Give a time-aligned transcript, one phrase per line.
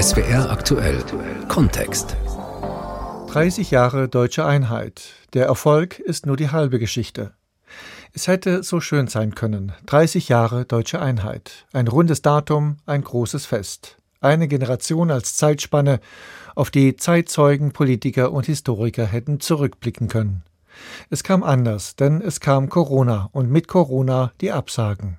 [0.00, 1.04] SWR aktuell
[1.48, 2.16] Kontext.
[3.28, 5.10] 30 Jahre deutsche Einheit.
[5.34, 7.34] Der Erfolg ist nur die halbe Geschichte.
[8.14, 9.72] Es hätte so schön sein können.
[9.84, 11.66] 30 Jahre deutsche Einheit.
[11.74, 13.98] Ein rundes Datum, ein großes Fest.
[14.22, 16.00] Eine Generation als Zeitspanne,
[16.54, 20.44] auf die Zeitzeugen, Politiker und Historiker hätten zurückblicken können.
[21.10, 25.18] Es kam anders, denn es kam Corona und mit Corona die Absagen.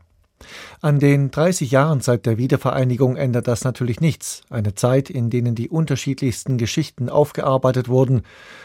[0.81, 4.43] An den 30 Jahren seit der Wiedervereinigung ändert das natürlich nichts.
[4.49, 8.23] Eine Zeit, in denen die unterschiedlichsten Geschichten aufgearbeitet wurden,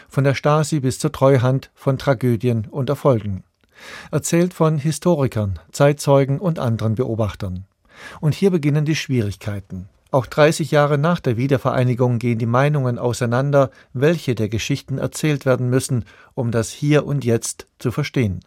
[0.09, 3.43] von der Stasi bis zur Treuhand, von Tragödien und Erfolgen.
[4.11, 7.65] Erzählt von Historikern, Zeitzeugen und anderen Beobachtern.
[8.19, 9.89] Und hier beginnen die Schwierigkeiten.
[10.09, 15.69] Auch 30 Jahre nach der Wiedervereinigung gehen die Meinungen auseinander, welche der Geschichten erzählt werden
[15.69, 18.39] müssen, um das Hier und Jetzt zu verstehen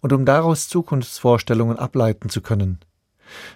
[0.00, 2.78] und um daraus Zukunftsvorstellungen ableiten zu können.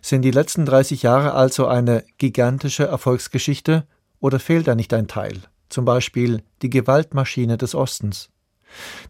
[0.03, 3.87] Sind die letzten 30 Jahre also eine gigantische Erfolgsgeschichte
[4.19, 5.39] oder fehlt da nicht ein Teil,
[5.69, 8.31] zum Beispiel die Gewaltmaschine des Ostens?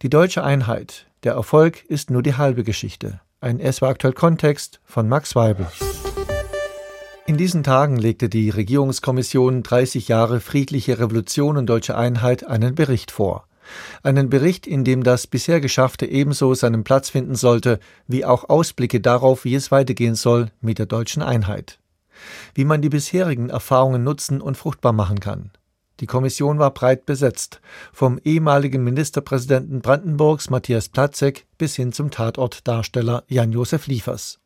[0.03, 3.21] Die deutsche Einheit, der Erfolg ist nur die halbe Geschichte.
[3.41, 5.67] Ein SW aktuell Kontext von Max Weibel.
[7.27, 13.11] In diesen Tagen legte die Regierungskommission 30 Jahre friedliche Revolution und deutsche Einheit einen Bericht
[13.11, 13.47] vor.
[14.03, 19.01] Einen Bericht, in dem das bisher Geschaffte ebenso seinen Platz finden sollte, wie auch Ausblicke
[19.01, 21.79] darauf, wie es weitergehen soll mit der deutschen Einheit.
[22.55, 25.51] Wie man die bisherigen Erfahrungen nutzen und fruchtbar machen kann.
[26.01, 27.61] Die Kommission war breit besetzt,
[27.93, 34.39] vom ehemaligen Ministerpräsidenten Brandenburgs Matthias Platzek bis hin zum Tatortdarsteller Jan-Josef Liefers.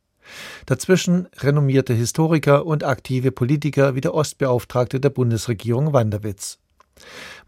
[0.67, 6.59] Dazwischen renommierte Historiker und aktive Politiker wie der Ostbeauftragte der Bundesregierung Wanderwitz.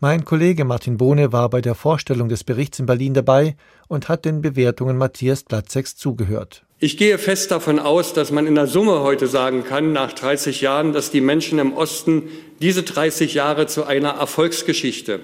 [0.01, 3.57] Mein Kollege Martin Bohne war bei der Vorstellung des Berichts in Berlin dabei
[3.89, 6.65] und hat den Bewertungen Matthias Platzeks zugehört.
[6.79, 10.61] Ich gehe fest davon aus, dass man in der Summe heute sagen kann, nach 30
[10.61, 12.25] Jahren, dass die Menschen im Osten
[12.61, 15.21] diese 30 Jahre zu einer Erfolgsgeschichte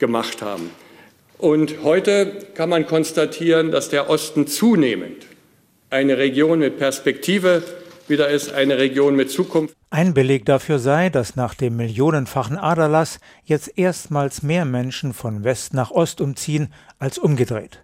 [0.00, 0.70] gemacht haben.
[1.38, 5.26] Und heute kann man konstatieren, dass der Osten zunehmend
[5.88, 7.62] eine Region mit Perspektive
[8.08, 9.74] wieder ist, eine Region mit Zukunft.
[9.90, 15.74] Ein Beleg dafür sei, dass nach dem millionenfachen Aderlass jetzt erstmals mehr Menschen von West
[15.74, 17.82] nach Ost umziehen als umgedreht.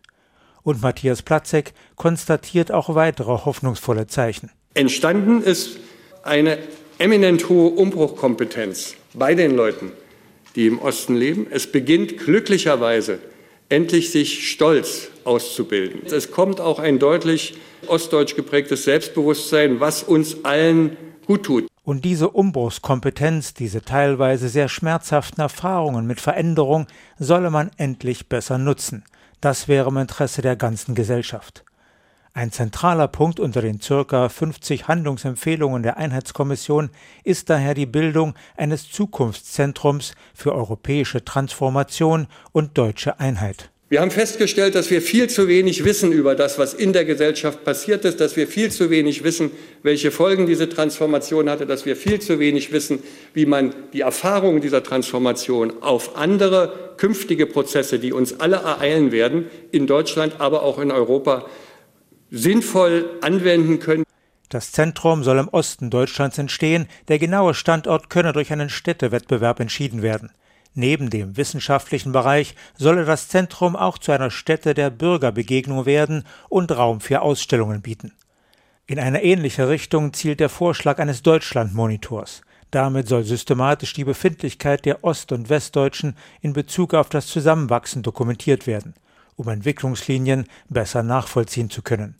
[0.62, 4.50] Und Matthias Platzek konstatiert auch weitere hoffnungsvolle Zeichen.
[4.74, 5.78] Entstanden ist
[6.22, 6.58] eine
[6.98, 9.92] eminent hohe Umbruchkompetenz bei den Leuten,
[10.56, 11.46] die im Osten leben.
[11.50, 13.18] Es beginnt glücklicherweise
[13.68, 16.02] endlich sich stolz auszubilden.
[16.06, 17.54] Es kommt auch ein deutlich
[17.86, 21.66] ostdeutsch geprägtes Selbstbewusstsein, was uns allen gut tut.
[21.84, 26.86] Und diese Umbruchskompetenz, diese teilweise sehr schmerzhaften Erfahrungen mit Veränderung
[27.18, 29.04] solle man endlich besser nutzen.
[29.40, 31.64] Das wäre im Interesse der ganzen Gesellschaft.
[32.36, 36.90] Ein zentraler Punkt unter den circa 50 Handlungsempfehlungen der Einheitskommission
[37.22, 43.70] ist daher die Bildung eines Zukunftszentrums für europäische Transformation und deutsche Einheit.
[43.88, 47.62] Wir haben festgestellt, dass wir viel zu wenig wissen über das, was in der Gesellschaft
[47.62, 49.52] passiert ist, dass wir viel zu wenig wissen,
[49.84, 53.00] welche Folgen diese Transformation hatte, dass wir viel zu wenig wissen,
[53.32, 59.46] wie man die Erfahrungen dieser Transformation auf andere künftige Prozesse, die uns alle ereilen werden,
[59.70, 61.46] in Deutschland, aber auch in Europa,
[62.34, 64.04] sinnvoll anwenden können.
[64.48, 70.02] Das Zentrum soll im Osten Deutschlands entstehen, der genaue Standort könne durch einen Städtewettbewerb entschieden
[70.02, 70.30] werden.
[70.74, 76.72] Neben dem wissenschaftlichen Bereich solle das Zentrum auch zu einer Stätte der Bürgerbegegnung werden und
[76.72, 78.12] Raum für Ausstellungen bieten.
[78.86, 82.42] In eine ähnliche Richtung zielt der Vorschlag eines Deutschlandmonitors.
[82.70, 88.66] Damit soll systematisch die Befindlichkeit der Ost- und Westdeutschen in Bezug auf das Zusammenwachsen dokumentiert
[88.66, 88.94] werden,
[89.36, 92.16] um Entwicklungslinien besser nachvollziehen zu können.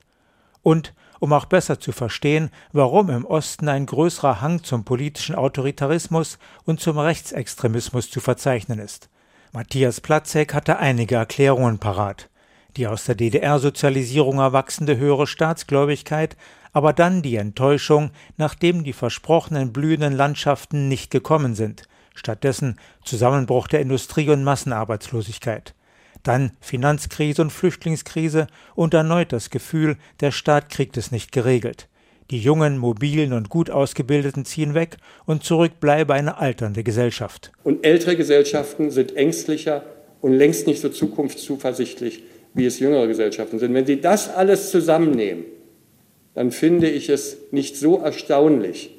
[0.64, 6.38] Und um auch besser zu verstehen, warum im Osten ein größerer Hang zum politischen Autoritarismus
[6.64, 9.08] und zum Rechtsextremismus zu verzeichnen ist.
[9.52, 12.28] Matthias Platzek hatte einige Erklärungen parat.
[12.76, 16.36] Die aus der DDR-Sozialisierung erwachsende höhere Staatsgläubigkeit,
[16.72, 21.84] aber dann die Enttäuschung, nachdem die versprochenen blühenden Landschaften nicht gekommen sind,
[22.14, 25.74] stattdessen Zusammenbruch der Industrie und Massenarbeitslosigkeit
[26.24, 31.88] dann Finanzkrise und Flüchtlingskrise und erneut das Gefühl, der Staat kriegt es nicht geregelt.
[32.30, 37.52] Die jungen, mobilen und gut ausgebildeten ziehen weg und zurück bleibe eine alternde Gesellschaft.
[37.62, 39.84] Und ältere Gesellschaften sind ängstlicher
[40.20, 42.22] und längst nicht so zukunftszuversichtlich,
[42.54, 43.74] wie es jüngere Gesellschaften sind.
[43.74, 45.44] Wenn Sie das alles zusammennehmen,
[46.34, 48.90] dann finde ich es nicht so erstaunlich,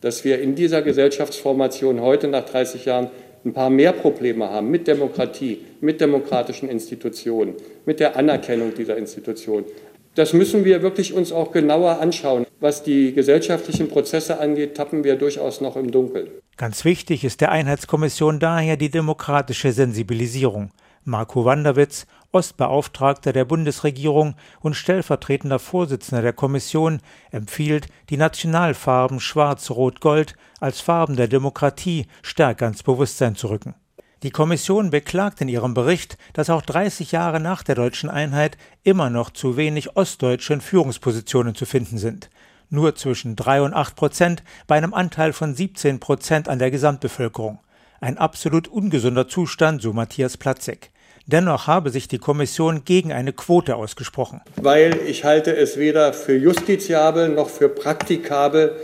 [0.00, 3.10] dass wir in dieser Gesellschaftsformation heute nach 30 Jahren
[3.44, 7.54] ein paar mehr Probleme haben mit Demokratie, mit demokratischen Institutionen,
[7.86, 9.66] mit der Anerkennung dieser Institutionen.
[10.14, 12.44] Das müssen wir wirklich uns auch genauer anschauen.
[12.60, 16.28] Was die gesellschaftlichen Prozesse angeht, tappen wir durchaus noch im Dunkeln.
[16.56, 20.72] Ganz wichtig ist der Einheitskommission daher die demokratische Sensibilisierung.
[21.08, 27.00] Marco Wanderwitz, Ostbeauftragter der Bundesregierung und stellvertretender Vorsitzender der Kommission,
[27.30, 33.74] empfiehlt, die Nationalfarben Schwarz-Rot-Gold als Farben der Demokratie stärker ins Bewusstsein zu rücken.
[34.22, 39.10] Die Kommission beklagt in ihrem Bericht, dass auch 30 Jahre nach der deutschen Einheit immer
[39.10, 42.30] noch zu wenig Ostdeutsche in Führungspositionen zu finden sind
[42.70, 47.60] nur zwischen 3 und 8 Prozent bei einem Anteil von 17 Prozent an der Gesamtbevölkerung.
[48.00, 50.90] Ein absolut ungesunder Zustand, so Matthias Platzek.
[51.26, 54.40] Dennoch habe sich die Kommission gegen eine Quote ausgesprochen.
[54.56, 58.76] Weil ich halte es weder für justiziabel noch für praktikabel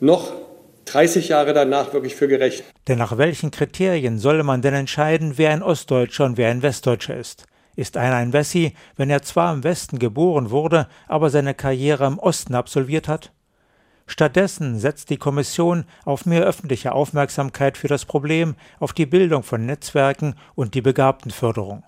[0.00, 0.32] noch
[0.86, 2.64] 30 Jahre danach wirklich für gerecht.
[2.88, 7.16] Denn nach welchen Kriterien solle man denn entscheiden, wer ein Ostdeutscher und wer ein Westdeutscher
[7.16, 7.46] ist?
[7.74, 12.18] Ist einer ein Wessi, wenn er zwar im Westen geboren wurde, aber seine Karriere im
[12.18, 13.32] Osten absolviert hat?
[14.12, 19.64] Stattdessen setzt die Kommission auf mehr öffentliche Aufmerksamkeit für das Problem, auf die Bildung von
[19.64, 21.82] Netzwerken und die Begabtenförderung.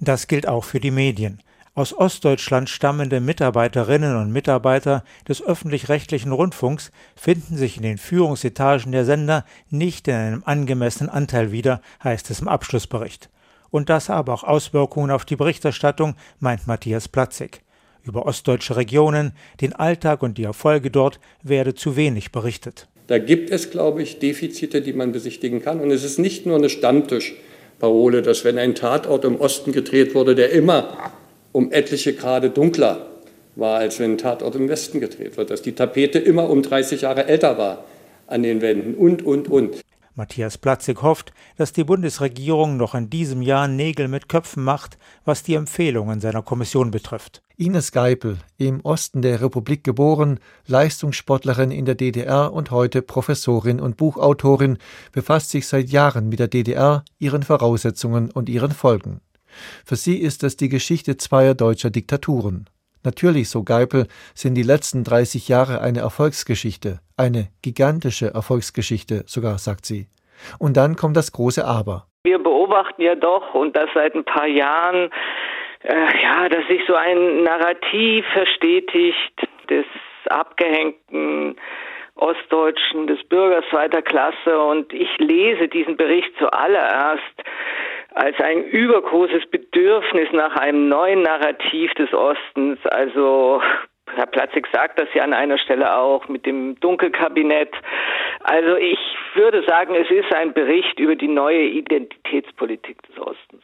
[0.00, 1.42] Das gilt auch für die Medien.
[1.74, 9.04] Aus Ostdeutschland stammende Mitarbeiterinnen und Mitarbeiter des öffentlich-rechtlichen Rundfunks finden sich in den Führungsetagen der
[9.04, 13.28] Sender nicht in einem angemessenen Anteil wieder, heißt es im Abschlussbericht
[13.70, 17.60] und das habe auch Auswirkungen auf die Berichterstattung, meint Matthias Platzig.
[18.08, 22.88] Über ostdeutsche Regionen, den Alltag und die Erfolge dort werde zu wenig berichtet.
[23.06, 25.80] Da gibt es, glaube ich, Defizite, die man besichtigen kann.
[25.80, 30.34] Und es ist nicht nur eine Stammtischparole, dass wenn ein Tatort im Osten gedreht wurde,
[30.34, 31.12] der immer
[31.52, 33.06] um etliche Grade dunkler
[33.56, 37.02] war, als wenn ein Tatort im Westen gedreht wird, dass die Tapete immer um 30
[37.02, 37.84] Jahre älter war
[38.26, 39.82] an den Wänden und, und, und.
[40.18, 45.44] Matthias Platzig hofft, dass die Bundesregierung noch in diesem Jahr Nägel mit Köpfen macht, was
[45.44, 47.42] die Empfehlungen seiner Kommission betrifft.
[47.56, 53.96] Ines Geipel, im Osten der Republik geboren, Leistungssportlerin in der DDR und heute Professorin und
[53.96, 54.78] Buchautorin,
[55.12, 59.20] befasst sich seit Jahren mit der DDR, ihren Voraussetzungen und ihren Folgen.
[59.84, 62.68] Für sie ist es die Geschichte zweier deutscher Diktaturen.
[63.04, 69.86] Natürlich, so Geipel, sind die letzten 30 Jahre eine Erfolgsgeschichte, eine gigantische Erfolgsgeschichte sogar, sagt
[69.86, 70.06] sie.
[70.58, 72.06] Und dann kommt das große Aber.
[72.24, 75.10] Wir beobachten ja doch, und das seit ein paar Jahren,
[75.82, 79.86] äh, ja, dass sich so ein Narrativ verstetigt des
[80.28, 81.56] abgehängten
[82.16, 84.58] Ostdeutschen, des Bürgers zweiter Klasse.
[84.58, 87.22] Und ich lese diesen Bericht zuallererst
[88.14, 92.78] als ein übergroßes Bedürfnis nach einem neuen Narrativ des Ostens.
[92.86, 93.60] Also
[94.14, 97.72] Herr Platzig sagt das ja an einer Stelle auch mit dem Dunkelkabinett.
[98.42, 98.98] Also ich
[99.34, 103.62] würde sagen, es ist ein Bericht über die neue Identitätspolitik des Ostens.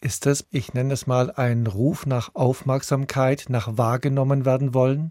[0.00, 5.10] Ist das, ich nenne es mal, ein Ruf nach Aufmerksamkeit, nach wahrgenommen werden wollen?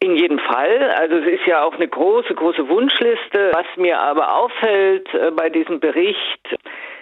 [0.00, 0.90] In jedem Fall.
[0.98, 3.52] Also es ist ja auch eine große, große Wunschliste.
[3.52, 6.56] Was mir aber auffällt äh, bei diesem Bericht,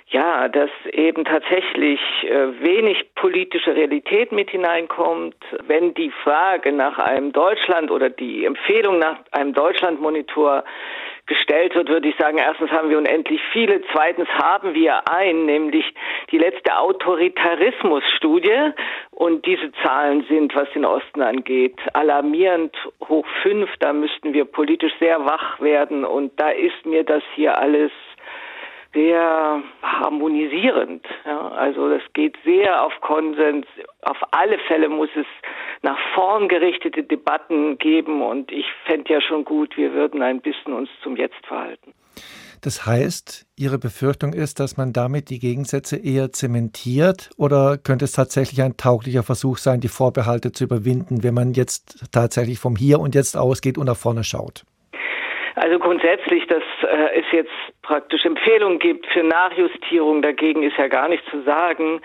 [0.09, 5.35] ja, dass eben tatsächlich äh, wenig politische Realität mit hineinkommt.
[5.67, 10.65] Wenn die Frage nach einem Deutschland oder die Empfehlung nach einem Deutschlandmonitor
[11.27, 15.87] gestellt wird, würde ich sagen, erstens haben wir unendlich viele, zweitens haben wir ein, nämlich
[16.31, 18.73] die letzte Autoritarismusstudie.
[19.11, 22.77] Und diese Zahlen sind, was den Osten angeht, alarmierend
[23.09, 26.05] hoch fünf, da müssten wir politisch sehr wach werden.
[26.05, 27.93] Und da ist mir das hier alles
[28.95, 31.05] sehr harmonisierend.
[31.27, 33.67] Ja, also das geht sehr auf Konsens.
[34.03, 35.27] Auf alle Fälle muss es
[35.83, 40.73] nach vorn gerichtete Debatten geben und ich fände ja schon gut, wir würden ein bisschen
[40.73, 41.93] uns zum Jetzt verhalten.
[42.63, 48.13] Das heißt, Ihre Befürchtung ist, dass man damit die Gegensätze eher zementiert oder könnte es
[48.13, 53.01] tatsächlich ein tauglicher Versuch sein, die Vorbehalte zu überwinden, wenn man jetzt tatsächlich vom Hier
[53.01, 54.65] und Jetzt ausgeht und nach vorne schaut?
[55.57, 61.09] Also grundsätzlich, dass äh, es jetzt praktisch Empfehlungen gibt für Nachjustierung, dagegen ist ja gar
[61.09, 62.01] nicht zu sagen.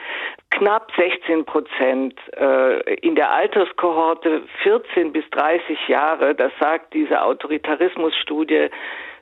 [0.51, 8.69] Knapp 16 Prozent äh, in der Alterskohorte 14 bis 30 Jahre, das sagt diese Autoritarismusstudie,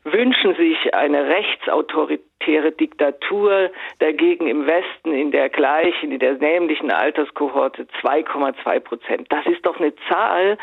[0.03, 7.87] wünschen sich eine rechtsautoritäre Diktatur, dagegen im Westen in der gleichen, in der nämlichen Alterskohorte
[8.01, 9.27] 2,2 Prozent.
[9.29, 10.57] Das ist doch eine Zahl,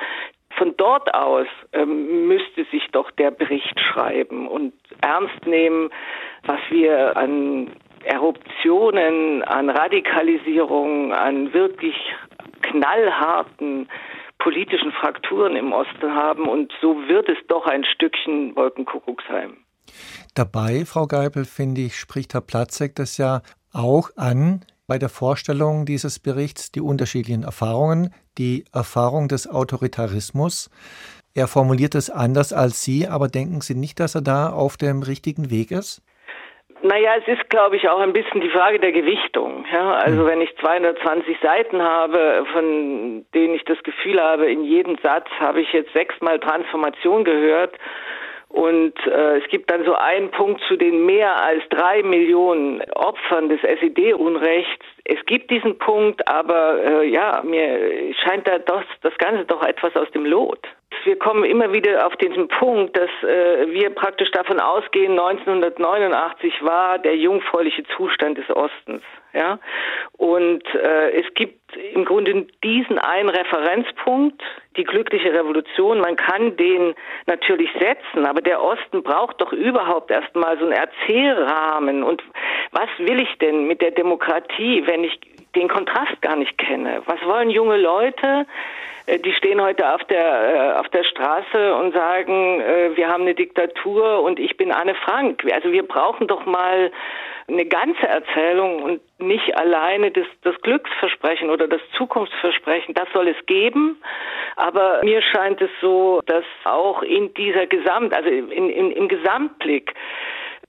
[0.57, 5.91] von dort aus ähm, müsste sich doch der Bericht schreiben und ernst nehmen,
[6.45, 7.73] was wir an
[8.05, 11.97] Eruptionen, an Radikalisierung, an wirklich
[12.63, 13.89] knallharten
[14.39, 16.49] politischen Frakturen im Osten haben.
[16.49, 19.57] Und so wird es doch ein Stückchen Wolkenkuckucksheim.
[20.35, 23.41] Dabei, Frau Geipel, finde ich, spricht Herr Platzek das ja
[23.73, 30.71] auch an, bei der Vorstellung dieses Berichts die unterschiedlichen Erfahrungen, die Erfahrung des Autoritarismus.
[31.35, 35.03] Er formuliert es anders als Sie, aber denken Sie nicht, dass er da auf dem
[35.03, 36.03] richtigen Weg ist?
[36.83, 39.65] Naja, es ist, glaube ich, auch ein bisschen die Frage der Gewichtung.
[39.73, 39.95] Ja?
[39.95, 40.27] Also hm.
[40.27, 45.63] wenn ich 220 Seiten habe, von denen ich das Gefühl habe, in jedem Satz habe
[45.63, 47.79] ich jetzt sechsmal Transformation gehört,
[48.55, 53.49] und äh, es gibt dann so einen Punkt zu den mehr als drei Millionen Opfern
[53.49, 54.87] des SED-Unrechts.
[55.05, 59.97] Es gibt diesen Punkt, aber äh, ja, mir scheint da doch, das Ganze doch etwas
[59.97, 60.61] aus dem Lot.
[61.05, 66.99] Wir kommen immer wieder auf diesen Punkt, dass äh, wir praktisch davon ausgehen, 1989 war
[66.99, 69.03] der jungfräuliche Zustand des Ostens.
[69.33, 69.59] Ja?
[70.17, 71.61] Und äh, es gibt
[71.95, 74.41] im Grunde diesen einen Referenzpunkt,
[74.77, 76.01] die glückliche Revolution.
[76.01, 76.95] Man kann den
[77.27, 82.03] natürlich setzen, aber der Osten braucht doch überhaupt erstmal so einen Erzählrahmen.
[82.03, 82.23] Und
[82.71, 85.19] was will ich denn mit der Demokratie, wenn ich
[85.55, 87.03] den Kontrast gar nicht kenne?
[87.07, 88.47] Was wollen junge Leute?
[89.07, 93.23] Äh, die stehen heute auf der, äh, auf der Straße und sagen, äh, wir haben
[93.23, 95.45] eine Diktatur und ich bin Anne Frank.
[95.53, 96.91] Also wir brauchen doch mal
[97.47, 102.95] eine ganze Erzählung und nicht alleine das, das Glücksversprechen oder das Zukunftsversprechen.
[102.95, 104.01] Das soll es geben.
[104.57, 109.95] Aber mir scheint es so, dass auch in dieser Gesamt, also in, in, im Gesamtblick,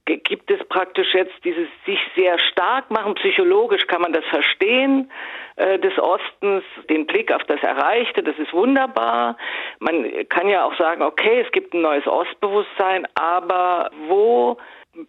[0.05, 3.15] gibt es praktisch jetzt dieses sich sehr stark machen.
[3.15, 5.12] Psychologisch kann man das verstehen
[5.55, 9.38] äh, des Ostens, den Blick auf das Erreichte, das ist wunderbar.
[9.79, 14.57] Man kann ja auch sagen, okay, es gibt ein neues Ostbewusstsein, aber wo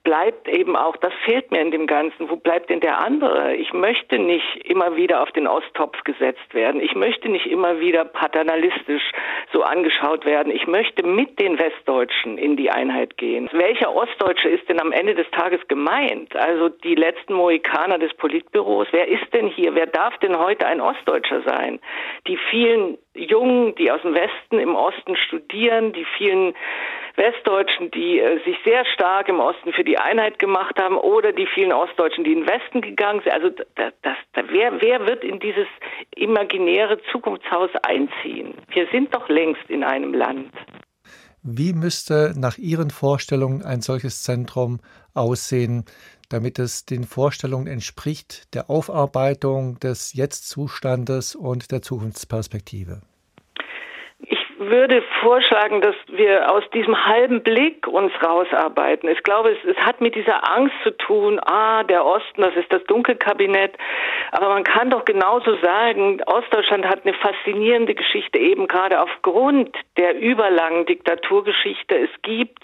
[0.03, 3.55] bleibt eben auch, das fehlt mir in dem Ganzen, wo bleibt denn der andere?
[3.55, 6.81] Ich möchte nicht immer wieder auf den Osttopf gesetzt werden.
[6.81, 9.13] Ich möchte nicht immer wieder paternalistisch
[9.57, 10.53] so angeschaut werden.
[10.53, 13.49] Ich möchte mit den Westdeutschen in die Einheit gehen.
[13.53, 16.37] Welcher Ostdeutsche ist denn am Ende des Tages gemeint?
[16.37, 18.87] Also die letzten Mohikaner des Politbüros.
[18.91, 19.75] Wer ist denn hier?
[19.75, 21.81] Wer darf denn heute ein Ostdeutscher sein?
[22.27, 26.55] Die vielen Jungen, die aus dem Westen im Osten studieren, die vielen
[27.17, 31.47] Westdeutschen, die äh, sich sehr stark im Osten für die Einheit gemacht haben, oder die
[31.47, 33.33] vielen Ostdeutschen, die in den Westen gegangen sind.
[33.33, 34.17] Also das, das,
[34.49, 35.67] wer, wer wird in dieses
[36.15, 38.55] imaginäre Zukunftshaus einziehen?
[38.69, 40.53] Wir sind doch längst in einem Land.
[41.49, 44.81] Wie müsste nach Ihren Vorstellungen ein solches Zentrum
[45.15, 45.85] aussehen,
[46.29, 53.01] damit es den Vorstellungen entspricht der Aufarbeitung des Jetztzustandes und der Zukunftsperspektive?
[54.69, 59.09] Würde vorschlagen, dass wir aus diesem halben Blick uns rausarbeiten.
[59.09, 62.73] Ich glaube, es, es, hat mit dieser Angst zu tun, ah, der Osten, das ist
[62.73, 63.77] das Dunkelkabinett.
[64.33, 70.19] Aber man kann doch genauso sagen, Ostdeutschland hat eine faszinierende Geschichte, eben gerade aufgrund der
[70.19, 71.97] überlangen Diktaturgeschichte.
[71.97, 72.63] Es gibt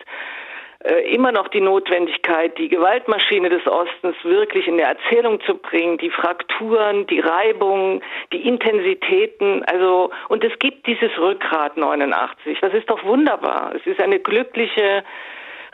[1.13, 6.11] immer noch die Notwendigkeit, die Gewaltmaschine des Ostens wirklich in der Erzählung zu bringen, die
[6.11, 12.59] Frakturen, die Reibungen, die Intensitäten, also und es gibt dieses Rückgrat 89.
[12.61, 13.73] Das ist doch wunderbar.
[13.77, 15.05] Es ist eine glückliche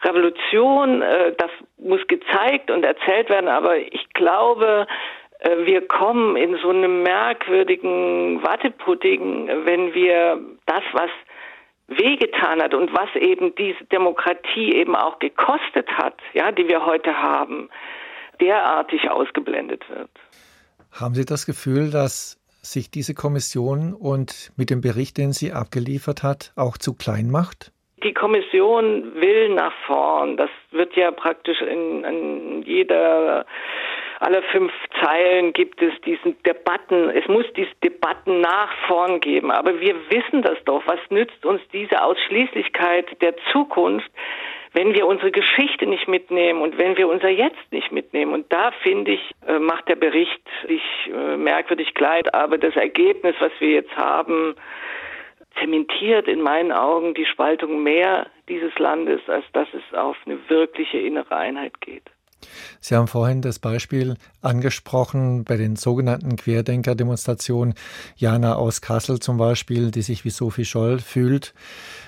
[0.03, 4.87] Revolution, äh, das muss gezeigt und erzählt werden, aber ich glaube,
[5.41, 11.11] äh, wir kommen in so einem merkwürdigen Wattepudding, wenn wir das, was
[11.89, 17.15] wehgetan hat und was eben diese Demokratie eben auch gekostet hat, ja, die wir heute
[17.17, 17.69] haben,
[18.41, 20.11] derartig ausgeblendet wird.
[20.93, 26.23] Haben Sie das Gefühl, dass sich diese Kommission und mit dem Bericht, den sie abgeliefert
[26.23, 27.73] hat, auch zu klein macht?
[28.05, 30.37] Die Kommission will nach vorn.
[30.37, 33.45] Das wird ja praktisch in, in jeder
[34.21, 39.51] aller fünf Zeilen gibt es diesen Debatten, es muss diese Debatten nach vorn geben.
[39.51, 40.83] Aber wir wissen das doch.
[40.87, 44.11] Was nützt uns diese Ausschließlichkeit der Zukunft,
[44.73, 48.35] wenn wir unsere Geschichte nicht mitnehmen und wenn wir unser Jetzt nicht mitnehmen.
[48.35, 52.35] Und da finde ich, äh, macht der Bericht sich äh, merkwürdig kleid.
[52.35, 54.55] Aber das Ergebnis, was wir jetzt haben,
[55.59, 60.99] zementiert in meinen Augen die Spaltung mehr dieses Landes, als dass es auf eine wirkliche
[60.99, 62.05] innere Einheit geht.
[62.81, 67.75] Sie haben vorhin das Beispiel angesprochen bei den sogenannten Querdenker-Demonstrationen.
[68.17, 71.55] Jana aus Kassel zum Beispiel, die sich wie Sophie Scholl fühlt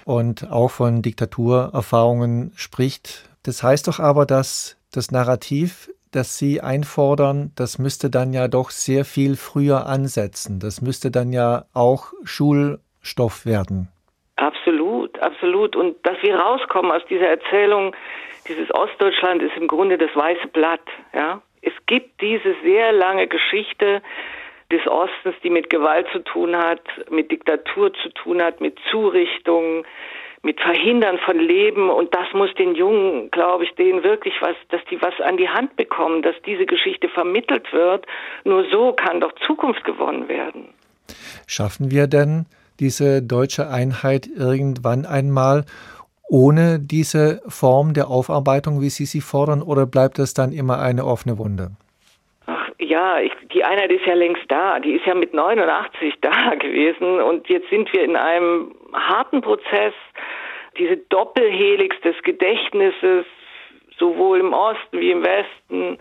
[0.05, 3.29] und auch von Diktaturerfahrungen spricht.
[3.43, 8.71] Das heißt doch aber, dass das Narrativ, das Sie einfordern, das müsste dann ja doch
[8.71, 10.59] sehr viel früher ansetzen.
[10.59, 13.89] Das müsste dann ja auch Schulstoff werden.
[14.37, 15.77] Absolut, absolut.
[15.77, 17.95] Und dass wir rauskommen aus dieser Erzählung,
[18.51, 20.83] dieses Ostdeutschland ist im Grunde das weiße Blatt.
[21.15, 21.41] Ja?
[21.63, 24.03] Es gibt diese sehr lange Geschichte
[24.73, 29.85] des Ostens, die mit Gewalt zu tun hat, mit Diktatur zu tun hat, mit Zurichtung,
[30.43, 31.91] mit Verhindern von Leben.
[31.91, 35.49] Und das muss den Jungen, glaube ich, denen wirklich was, dass die was an die
[35.49, 38.07] Hand bekommen, dass diese Geschichte vermittelt wird.
[38.45, 40.69] Nur so kann doch Zukunft gewonnen werden.
[41.47, 42.47] Schaffen wir denn
[42.79, 45.65] diese deutsche Einheit irgendwann einmal
[46.31, 51.05] ohne diese Form der Aufarbeitung, wie Sie sie fordern, oder bleibt es dann immer eine
[51.05, 51.73] offene Wunde?
[52.47, 54.79] Ach ja, ich, die Einheit ist ja längst da.
[54.79, 59.95] Die ist ja mit 89 da gewesen und jetzt sind wir in einem harten Prozess.
[60.79, 63.27] Diese Doppelhelix des Gedächtnisses
[64.01, 65.99] sowohl im Osten wie im Westen,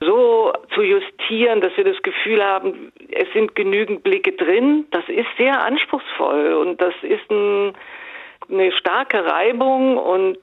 [0.00, 4.86] so zu justieren, dass wir das Gefühl haben, es sind genügend Blicke drin.
[4.92, 7.74] Das ist sehr anspruchsvoll und das ist ein,
[8.50, 10.38] eine starke Reibung und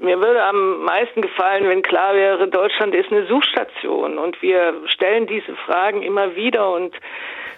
[0.00, 5.26] mir würde am meisten gefallen, wenn klar wäre, Deutschland ist eine Suchstation und wir stellen
[5.26, 6.94] diese Fragen immer wieder und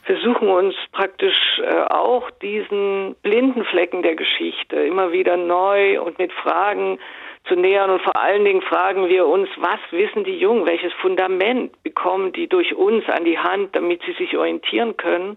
[0.05, 6.33] versuchen uns praktisch äh, auch diesen blinden Flecken der Geschichte immer wieder neu und mit
[6.33, 6.99] Fragen
[7.45, 7.91] zu nähern.
[7.91, 12.49] Und vor allen Dingen fragen wir uns, was wissen die Jungen, welches Fundament bekommen die
[12.49, 15.37] durch uns an die Hand, damit sie sich orientieren können.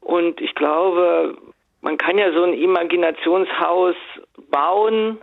[0.00, 1.36] Und ich glaube,
[1.80, 3.96] man kann ja so ein Imaginationshaus
[4.50, 5.18] bauen,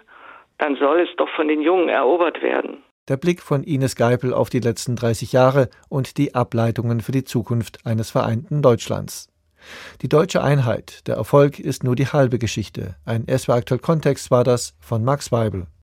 [0.57, 2.83] dann soll es doch von den Jungen erobert werden.
[3.07, 7.23] Der Blick von Ines Geipel auf die letzten 30 Jahre und die Ableitungen für die
[7.23, 9.29] Zukunft eines vereinten Deutschlands.
[10.01, 12.95] Die deutsche Einheit, der Erfolg ist nur die halbe Geschichte.
[13.05, 15.67] Ein SW aktuell Kontext war das von Max Weibel.